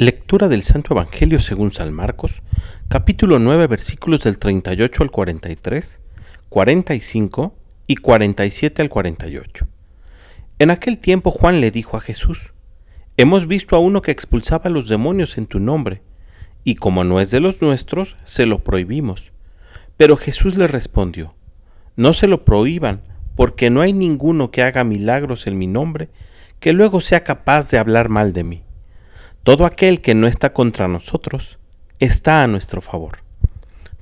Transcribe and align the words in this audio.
Lectura 0.00 0.48
del 0.48 0.62
Santo 0.62 0.94
Evangelio 0.94 1.38
según 1.40 1.72
San 1.72 1.92
Marcos, 1.92 2.40
capítulo 2.88 3.38
9, 3.38 3.66
versículos 3.66 4.22
del 4.22 4.38
38 4.38 5.02
al 5.02 5.10
43, 5.10 6.00
45 6.48 7.54
y 7.86 7.96
47 7.96 8.80
al 8.80 8.88
48. 8.88 9.66
En 10.58 10.70
aquel 10.70 10.96
tiempo 10.96 11.30
Juan 11.30 11.60
le 11.60 11.70
dijo 11.70 11.98
a 11.98 12.00
Jesús, 12.00 12.54
Hemos 13.18 13.46
visto 13.46 13.76
a 13.76 13.78
uno 13.78 14.00
que 14.00 14.10
expulsaba 14.10 14.64
a 14.64 14.70
los 14.70 14.88
demonios 14.88 15.36
en 15.36 15.44
tu 15.44 15.60
nombre, 15.60 16.00
y 16.64 16.76
como 16.76 17.04
no 17.04 17.20
es 17.20 17.30
de 17.30 17.40
los 17.40 17.60
nuestros, 17.60 18.16
se 18.24 18.46
lo 18.46 18.64
prohibimos. 18.64 19.32
Pero 19.98 20.16
Jesús 20.16 20.56
le 20.56 20.66
respondió, 20.66 21.34
No 21.96 22.14
se 22.14 22.26
lo 22.26 22.46
prohíban, 22.46 23.02
porque 23.36 23.68
no 23.68 23.82
hay 23.82 23.92
ninguno 23.92 24.50
que 24.50 24.62
haga 24.62 24.82
milagros 24.82 25.46
en 25.46 25.58
mi 25.58 25.66
nombre, 25.66 26.08
que 26.58 26.72
luego 26.72 27.02
sea 27.02 27.22
capaz 27.22 27.70
de 27.70 27.76
hablar 27.76 28.08
mal 28.08 28.32
de 28.32 28.44
mí. 28.44 28.62
Todo 29.42 29.64
aquel 29.64 30.02
que 30.02 30.14
no 30.14 30.26
está 30.26 30.52
contra 30.52 30.86
nosotros 30.86 31.58
está 31.98 32.42
a 32.42 32.46
nuestro 32.46 32.82
favor. 32.82 33.20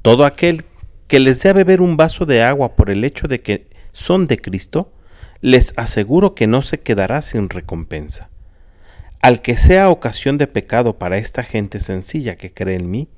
Todo 0.00 0.26
aquel 0.26 0.64
que 1.08 1.18
les 1.18 1.42
dé 1.42 1.48
a 1.48 1.54
beber 1.54 1.80
un 1.80 1.96
vaso 1.96 2.24
de 2.24 2.40
agua 2.44 2.76
por 2.76 2.88
el 2.88 3.02
hecho 3.02 3.26
de 3.26 3.40
que 3.40 3.66
son 3.92 4.28
de 4.28 4.40
Cristo, 4.40 4.92
les 5.40 5.74
aseguro 5.76 6.36
que 6.36 6.46
no 6.46 6.62
se 6.62 6.78
quedará 6.80 7.20
sin 7.20 7.48
recompensa. 7.48 8.30
Al 9.20 9.42
que 9.42 9.56
sea 9.56 9.90
ocasión 9.90 10.38
de 10.38 10.46
pecado 10.46 11.00
para 11.00 11.16
esta 11.16 11.42
gente 11.42 11.80
sencilla 11.80 12.36
que 12.36 12.54
cree 12.54 12.76
en 12.76 12.88
mí, 12.88 13.08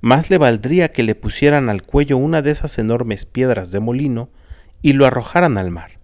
más 0.00 0.30
le 0.30 0.38
valdría 0.38 0.92
que 0.92 1.02
le 1.02 1.16
pusieran 1.16 1.68
al 1.68 1.82
cuello 1.82 2.16
una 2.16 2.42
de 2.42 2.52
esas 2.52 2.78
enormes 2.78 3.26
piedras 3.26 3.72
de 3.72 3.80
molino 3.80 4.28
y 4.82 4.92
lo 4.92 5.04
arrojaran 5.04 5.58
al 5.58 5.72
mar. 5.72 5.98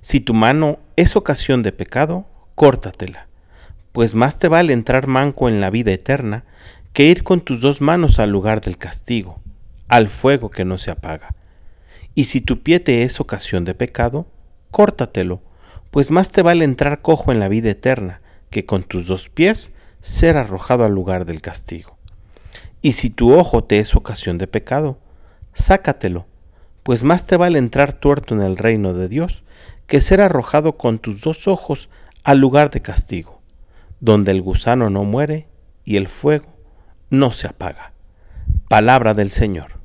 Si 0.00 0.18
tu 0.18 0.34
mano 0.34 0.80
es 0.96 1.14
ocasión 1.14 1.62
de 1.62 1.70
pecado, 1.70 2.26
córtatela 2.56 3.28
pues 3.94 4.16
más 4.16 4.40
te 4.40 4.48
vale 4.48 4.72
entrar 4.72 5.06
manco 5.06 5.48
en 5.48 5.60
la 5.60 5.70
vida 5.70 5.92
eterna 5.92 6.42
que 6.92 7.06
ir 7.06 7.22
con 7.22 7.40
tus 7.40 7.60
dos 7.60 7.80
manos 7.80 8.18
al 8.18 8.28
lugar 8.28 8.60
del 8.60 8.76
castigo, 8.76 9.38
al 9.86 10.08
fuego 10.08 10.50
que 10.50 10.64
no 10.64 10.78
se 10.78 10.90
apaga. 10.90 11.36
Y 12.16 12.24
si 12.24 12.40
tu 12.40 12.60
pie 12.64 12.80
te 12.80 13.04
es 13.04 13.20
ocasión 13.20 13.64
de 13.64 13.74
pecado, 13.74 14.26
córtatelo, 14.72 15.42
pues 15.92 16.10
más 16.10 16.32
te 16.32 16.42
vale 16.42 16.64
entrar 16.64 17.02
cojo 17.02 17.30
en 17.30 17.38
la 17.38 17.46
vida 17.46 17.70
eterna 17.70 18.20
que 18.50 18.66
con 18.66 18.82
tus 18.82 19.06
dos 19.06 19.28
pies 19.28 19.70
ser 20.00 20.38
arrojado 20.38 20.84
al 20.84 20.92
lugar 20.92 21.24
del 21.24 21.40
castigo. 21.40 21.96
Y 22.82 22.92
si 22.92 23.10
tu 23.10 23.32
ojo 23.32 23.62
te 23.62 23.78
es 23.78 23.94
ocasión 23.94 24.38
de 24.38 24.48
pecado, 24.48 24.98
sácatelo, 25.52 26.26
pues 26.82 27.04
más 27.04 27.28
te 27.28 27.36
vale 27.36 27.60
entrar 27.60 27.92
tuerto 27.92 28.34
en 28.34 28.40
el 28.40 28.56
reino 28.56 28.92
de 28.92 29.08
Dios 29.08 29.44
que 29.86 30.00
ser 30.00 30.20
arrojado 30.20 30.76
con 30.76 30.98
tus 30.98 31.20
dos 31.20 31.46
ojos 31.46 31.88
al 32.24 32.40
lugar 32.40 32.70
de 32.70 32.82
castigo 32.82 33.33
donde 34.04 34.32
el 34.32 34.42
gusano 34.42 34.90
no 34.90 35.02
muere 35.04 35.48
y 35.82 35.96
el 35.96 36.08
fuego 36.08 36.58
no 37.08 37.32
se 37.32 37.46
apaga. 37.46 37.94
Palabra 38.68 39.14
del 39.14 39.30
Señor. 39.30 39.78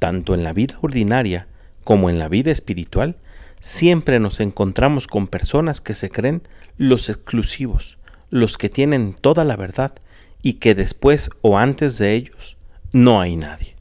Tanto 0.00 0.34
en 0.34 0.42
la 0.42 0.52
vida 0.52 0.76
ordinaria 0.82 1.46
como 1.84 2.10
en 2.10 2.18
la 2.18 2.28
vida 2.28 2.50
espiritual, 2.50 3.14
siempre 3.60 4.18
nos 4.18 4.40
encontramos 4.40 5.06
con 5.06 5.28
personas 5.28 5.80
que 5.80 5.94
se 5.94 6.10
creen 6.10 6.42
los 6.76 7.08
exclusivos, 7.08 7.98
los 8.30 8.58
que 8.58 8.68
tienen 8.68 9.14
toda 9.14 9.44
la 9.44 9.54
verdad 9.54 9.94
y 10.42 10.54
que 10.54 10.74
después 10.74 11.30
o 11.40 11.56
antes 11.56 11.98
de 11.98 12.14
ellos 12.14 12.56
no 12.90 13.20
hay 13.20 13.36
nadie. 13.36 13.76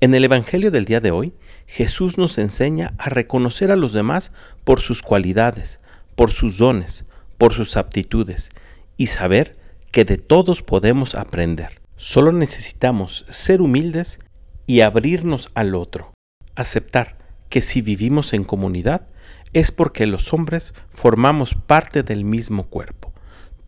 En 0.00 0.14
el 0.14 0.22
Evangelio 0.22 0.70
del 0.70 0.84
día 0.84 1.00
de 1.00 1.12
hoy, 1.12 1.32
Jesús 1.66 2.18
nos 2.18 2.36
enseña 2.36 2.92
a 2.98 3.08
reconocer 3.08 3.70
a 3.70 3.76
los 3.76 3.94
demás 3.94 4.32
por 4.64 4.80
sus 4.80 5.00
cualidades, 5.00 5.80
por 6.18 6.32
sus 6.32 6.58
dones, 6.58 7.04
por 7.38 7.54
sus 7.54 7.76
aptitudes 7.76 8.50
y 8.96 9.06
saber 9.06 9.56
que 9.92 10.04
de 10.04 10.18
todos 10.18 10.62
podemos 10.64 11.14
aprender. 11.14 11.80
Solo 11.96 12.32
necesitamos 12.32 13.24
ser 13.28 13.62
humildes 13.62 14.18
y 14.66 14.80
abrirnos 14.80 15.52
al 15.54 15.76
otro. 15.76 16.12
Aceptar 16.56 17.18
que 17.48 17.62
si 17.62 17.82
vivimos 17.82 18.32
en 18.32 18.42
comunidad 18.42 19.06
es 19.52 19.70
porque 19.70 20.06
los 20.06 20.32
hombres 20.32 20.74
formamos 20.90 21.54
parte 21.54 22.02
del 22.02 22.24
mismo 22.24 22.64
cuerpo. 22.64 23.12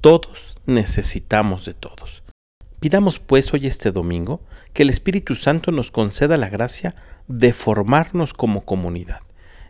Todos 0.01 0.57
necesitamos 0.67 1.67
de 1.67 1.75
todos. 1.75 2.25
Pidamos 2.81 3.21
pues 3.21 3.55
hoy 3.55 3.69
este 3.69 3.93
domingo 3.93 4.43
que 4.73 4.83
el 4.83 4.91
Espíritu 4.91 5.37
Santo 5.37 5.71
nos 5.71 5.93
conceda 5.93 6.37
la 6.37 6.49
gracia 6.49 6.97
de 7.29 7.53
formarnos 7.53 8.35
como 8.35 8.65
comunidad, 8.65 9.21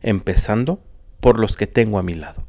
empezando 0.01 0.83
por 1.21 1.39
los 1.39 1.59
que 1.59 1.67
tengo 1.67 1.99
a 1.99 2.03
mi 2.03 2.15
lado. 2.15 2.49